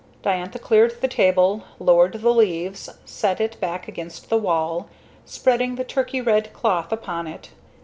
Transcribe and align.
Diantha 0.23 0.57
cleared 0.57 0.99
the 0.99 1.07
table, 1.07 1.61
lowered 1.77 2.13
the 2.13 2.31
leaves, 2.31 2.89
set 3.05 3.39
it 3.39 3.59
back 3.59 3.87
against 3.87 4.31
the 4.31 4.35
wall, 4.37 4.89
spreading 5.27 5.75
the 5.75 5.83
turkey 5.83 6.19
red 6.21 6.51
cloth 6.53 6.91
upon 6.91 7.27
it. 7.27 7.51